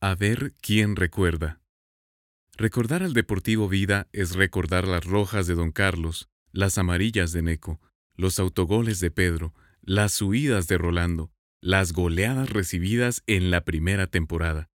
A 0.00 0.14
ver 0.14 0.54
quién 0.60 0.94
recuerda. 0.94 1.60
Recordar 2.56 3.02
al 3.02 3.14
Deportivo 3.14 3.68
Vida 3.68 4.06
es 4.12 4.36
recordar 4.36 4.86
las 4.86 5.04
rojas 5.04 5.48
de 5.48 5.56
Don 5.56 5.72
Carlos, 5.72 6.28
las 6.52 6.78
amarillas 6.78 7.32
de 7.32 7.42
Neco, 7.42 7.80
los 8.14 8.38
autogoles 8.38 9.00
de 9.00 9.10
Pedro, 9.10 9.54
las 9.82 10.22
huidas 10.22 10.68
de 10.68 10.78
Rolando, 10.78 11.32
las 11.60 11.92
goleadas 11.92 12.50
recibidas 12.50 13.24
en 13.26 13.50
la 13.50 13.64
primera 13.64 14.06
temporada. 14.06 14.70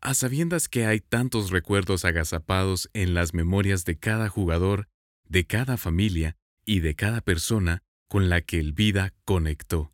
A 0.00 0.14
sabiendas 0.14 0.68
que 0.68 0.86
hay 0.86 1.00
tantos 1.00 1.50
recuerdos 1.50 2.06
agazapados 2.06 2.88
en 2.94 3.12
las 3.12 3.34
memorias 3.34 3.84
de 3.84 3.98
cada 3.98 4.30
jugador, 4.30 4.88
de 5.28 5.46
cada 5.46 5.76
familia 5.76 6.38
y 6.64 6.80
de 6.80 6.94
cada 6.94 7.20
persona 7.20 7.82
con 8.08 8.30
la 8.30 8.40
que 8.40 8.58
el 8.58 8.72
vida 8.72 9.12
conectó. 9.26 9.92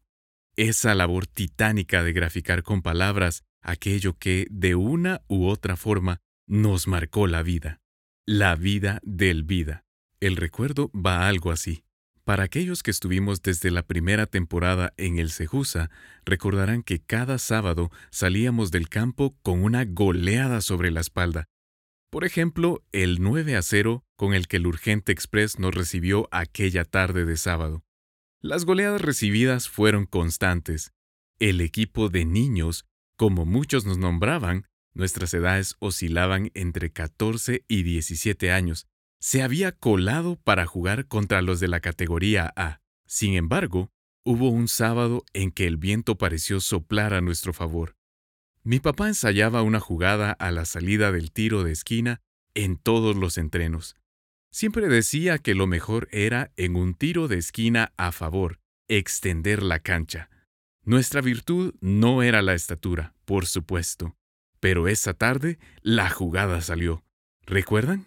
Esa 0.55 0.95
labor 0.95 1.27
titánica 1.27 2.05
de 2.05 2.13
graficar 2.13 2.63
con 2.63 2.83
palabras 2.83 3.43
aquello 3.63 4.15
que, 4.19 4.47
de 4.51 4.75
una 4.75 5.23
u 5.29 5.47
otra 5.47 5.77
forma, 5.77 6.21
nos 6.47 6.87
marcó 6.87 7.27
la 7.27 7.43
vida. 7.43 7.81
La 8.27 8.57
vida 8.57 9.01
del 9.03 9.43
vida. 9.43 9.85
El 10.21 10.37
recuerdo 10.37 10.91
va 10.95 11.29
algo 11.29 11.51
así. 11.51 11.85
Para 12.25 12.43
aquellos 12.43 12.83
que 12.83 12.91
estuvimos 12.91 13.41
desde 13.41 13.71
la 13.71 13.83
primera 13.83 14.27
temporada 14.27 14.93
en 14.99 15.19
el 15.19 15.31
Cejusa, 15.31 15.91
recordarán 16.27 16.83
que 16.83 17.01
cada 17.01 17.39
sábado 17.39 17.91
salíamos 18.11 18.71
del 18.71 18.91
campo 18.91 19.39
con 19.43 19.65
una 19.65 19.87
goleada 19.87 20.61
sobre 20.61 20.91
la 20.91 21.01
espalda. 21.01 21.47
Por 22.11 22.25
ejemplo, 22.25 22.85
el 22.93 23.23
9 23.23 23.57
a 23.57 23.63
0 23.63 24.05
con 24.17 24.35
el 24.35 24.47
que 24.47 24.57
el 24.57 24.67
Urgente 24.67 25.13
Express 25.13 25.59
nos 25.59 25.75
recibió 25.75 26.29
aquella 26.31 26.85
tarde 26.85 27.25
de 27.25 27.37
sábado. 27.37 27.83
Las 28.41 28.65
goleadas 28.65 29.01
recibidas 29.01 29.69
fueron 29.69 30.07
constantes. 30.07 30.93
El 31.39 31.61
equipo 31.61 32.09
de 32.09 32.25
niños, 32.25 32.85
como 33.19 33.45
muchos 33.45 33.85
nos 33.85 33.99
nombraban, 33.99 34.65
nuestras 34.95 35.35
edades 35.35 35.75
oscilaban 35.81 36.53
entre 36.55 36.93
14 36.93 37.65
y 37.67 37.83
17 37.83 38.53
años, 38.53 38.87
se 39.19 39.43
había 39.43 39.73
colado 39.73 40.37
para 40.37 40.67
jugar 40.67 41.09
contra 41.09 41.43
los 41.43 41.59
de 41.59 41.67
la 41.67 41.81
categoría 41.81 42.53
A. 42.55 42.81
Sin 43.07 43.35
embargo, 43.35 43.91
hubo 44.25 44.51
un 44.51 44.69
sábado 44.69 45.25
en 45.33 45.51
que 45.51 45.67
el 45.67 45.77
viento 45.77 46.17
pareció 46.17 46.61
soplar 46.61 47.13
a 47.13 47.21
nuestro 47.21 47.53
favor. 47.53 47.97
Mi 48.63 48.79
papá 48.79 49.09
ensayaba 49.09 49.63
una 49.63 49.81
jugada 49.81 50.31
a 50.31 50.53
la 50.53 50.65
salida 50.65 51.11
del 51.11 51.33
tiro 51.33 51.65
de 51.65 51.73
esquina 51.73 52.21
en 52.55 52.77
todos 52.77 53.17
los 53.17 53.37
entrenos. 53.37 53.97
Siempre 54.53 54.87
decía 54.87 55.39
que 55.39 55.57
lo 55.57 55.67
mejor 55.67 56.09
era 56.13 56.53
en 56.57 56.77
un 56.77 56.95
tiro 56.95 57.27
de 57.27 57.39
esquina 57.39 57.93
a 57.97 58.13
favor, 58.13 58.61
extender 58.87 59.65
la 59.65 59.81
cancha. 59.81 60.31
Nuestra 60.89 61.21
virtud 61.21 61.75
no 61.83 62.23
era 62.23 62.41
la 62.41 62.55
estatura, 62.55 63.15
por 63.27 63.45
supuesto, 63.45 64.17
pero 64.59 64.89
esa 64.89 65.13
tarde 65.13 65.59
la 65.83 66.09
jugada 66.09 66.63
salió. 66.63 67.05
¿Recuerdan? 67.45 68.07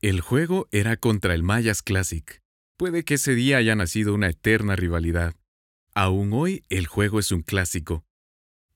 El 0.00 0.22
juego 0.22 0.66
era 0.72 0.96
contra 0.96 1.34
el 1.34 1.42
Mayas 1.42 1.82
Classic. 1.82 2.40
Puede 2.78 3.04
que 3.04 3.14
ese 3.16 3.34
día 3.34 3.58
haya 3.58 3.74
nacido 3.74 4.14
una 4.14 4.30
eterna 4.30 4.76
rivalidad. 4.76 5.34
Aún 5.94 6.32
hoy 6.32 6.64
el 6.70 6.86
juego 6.86 7.18
es 7.18 7.32
un 7.32 7.42
clásico. 7.42 8.06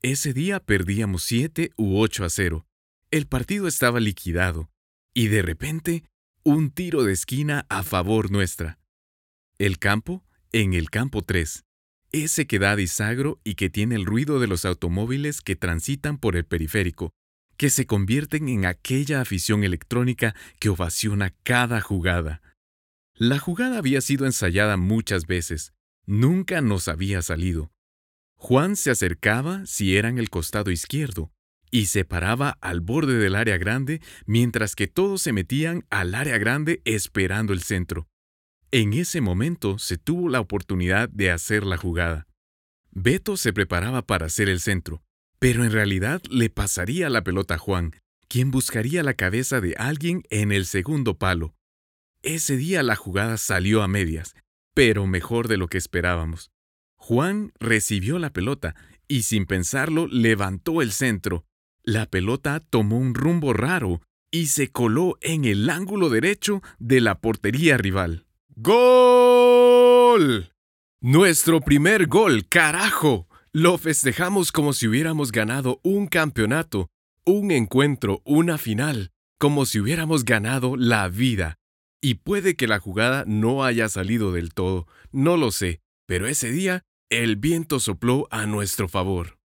Ese 0.02 0.34
día 0.34 0.60
perdíamos 0.60 1.22
7 1.22 1.70
u 1.78 1.98
8 1.98 2.26
a 2.26 2.28
0. 2.28 2.66
El 3.10 3.26
partido 3.26 3.68
estaba 3.68 4.00
liquidado. 4.00 4.70
Y 5.14 5.28
de 5.28 5.40
repente, 5.40 6.04
un 6.44 6.70
tiro 6.70 7.04
de 7.04 7.14
esquina 7.14 7.64
a 7.70 7.84
favor 7.84 8.30
nuestra. 8.30 8.78
El 9.56 9.78
campo, 9.78 10.26
en 10.52 10.74
el 10.74 10.90
campo 10.90 11.22
3. 11.22 11.64
Ese 12.12 12.46
que 12.46 12.58
da 12.58 12.76
disagro 12.76 13.40
y 13.44 13.54
que 13.54 13.70
tiene 13.70 13.94
el 13.94 14.06
ruido 14.06 14.40
de 14.40 14.46
los 14.46 14.64
automóviles 14.64 15.40
que 15.40 15.56
transitan 15.56 16.18
por 16.18 16.36
el 16.36 16.44
periférico 16.44 17.12
que 17.60 17.68
se 17.68 17.86
convierten 17.86 18.48
en 18.48 18.64
aquella 18.64 19.20
afición 19.20 19.64
electrónica 19.64 20.34
que 20.58 20.70
ovaciona 20.70 21.34
cada 21.42 21.82
jugada. 21.82 22.40
La 23.14 23.38
jugada 23.38 23.76
había 23.76 24.00
sido 24.00 24.24
ensayada 24.24 24.78
muchas 24.78 25.26
veces, 25.26 25.74
nunca 26.06 26.62
nos 26.62 26.88
había 26.88 27.20
salido. 27.20 27.70
Juan 28.38 28.76
se 28.76 28.90
acercaba 28.90 29.66
si 29.66 29.98
era 29.98 30.08
en 30.08 30.16
el 30.16 30.30
costado 30.30 30.70
izquierdo, 30.70 31.32
y 31.70 31.84
se 31.84 32.06
paraba 32.06 32.56
al 32.62 32.80
borde 32.80 33.18
del 33.18 33.34
área 33.34 33.58
grande 33.58 34.00
mientras 34.24 34.74
que 34.74 34.86
todos 34.86 35.20
se 35.20 35.34
metían 35.34 35.84
al 35.90 36.14
área 36.14 36.38
grande 36.38 36.80
esperando 36.86 37.52
el 37.52 37.60
centro. 37.60 38.08
En 38.72 38.92
ese 38.92 39.20
momento 39.20 39.78
se 39.78 39.98
tuvo 39.98 40.28
la 40.28 40.38
oportunidad 40.38 41.08
de 41.08 41.32
hacer 41.32 41.64
la 41.64 41.76
jugada. 41.76 42.28
Beto 42.92 43.36
se 43.36 43.52
preparaba 43.52 44.02
para 44.02 44.26
hacer 44.26 44.48
el 44.48 44.60
centro, 44.60 45.02
pero 45.40 45.64
en 45.64 45.72
realidad 45.72 46.22
le 46.30 46.50
pasaría 46.50 47.10
la 47.10 47.24
pelota 47.24 47.54
a 47.54 47.58
Juan, 47.58 47.96
quien 48.28 48.52
buscaría 48.52 49.02
la 49.02 49.14
cabeza 49.14 49.60
de 49.60 49.74
alguien 49.76 50.22
en 50.30 50.52
el 50.52 50.66
segundo 50.66 51.18
palo. 51.18 51.56
Ese 52.22 52.56
día 52.56 52.84
la 52.84 52.94
jugada 52.94 53.38
salió 53.38 53.82
a 53.82 53.88
medias, 53.88 54.36
pero 54.72 55.04
mejor 55.08 55.48
de 55.48 55.56
lo 55.56 55.66
que 55.66 55.78
esperábamos. 55.78 56.52
Juan 56.96 57.52
recibió 57.58 58.20
la 58.20 58.32
pelota 58.32 58.76
y 59.08 59.22
sin 59.22 59.46
pensarlo 59.46 60.06
levantó 60.06 60.80
el 60.80 60.92
centro. 60.92 61.44
La 61.82 62.06
pelota 62.06 62.60
tomó 62.60 62.98
un 62.98 63.14
rumbo 63.14 63.52
raro 63.52 64.00
y 64.30 64.46
se 64.46 64.70
coló 64.70 65.18
en 65.22 65.44
el 65.44 65.68
ángulo 65.70 66.08
derecho 66.08 66.62
de 66.78 67.00
la 67.00 67.18
portería 67.20 67.76
rival. 67.76 68.26
¡Gol! 68.62 70.52
Nuestro 71.00 71.62
primer 71.62 72.06
gol, 72.08 72.46
carajo. 72.46 73.26
Lo 73.52 73.78
festejamos 73.78 74.52
como 74.52 74.74
si 74.74 74.86
hubiéramos 74.86 75.32
ganado 75.32 75.80
un 75.82 76.06
campeonato, 76.08 76.90
un 77.24 77.52
encuentro, 77.52 78.20
una 78.26 78.58
final, 78.58 79.12
como 79.38 79.64
si 79.64 79.80
hubiéramos 79.80 80.26
ganado 80.26 80.76
la 80.76 81.08
vida. 81.08 81.56
Y 82.02 82.16
puede 82.16 82.54
que 82.54 82.66
la 82.66 82.80
jugada 82.80 83.24
no 83.26 83.64
haya 83.64 83.88
salido 83.88 84.30
del 84.30 84.52
todo, 84.52 84.86
no 85.10 85.38
lo 85.38 85.52
sé, 85.52 85.80
pero 86.06 86.26
ese 86.26 86.50
día 86.50 86.82
el 87.08 87.36
viento 87.36 87.80
sopló 87.80 88.28
a 88.30 88.44
nuestro 88.44 88.88
favor. 88.88 89.39